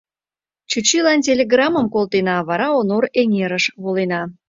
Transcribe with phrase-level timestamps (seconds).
[0.69, 4.21] —Чӱчӱйлан телеграммым колтена, а вара Онор эҥерыш волена.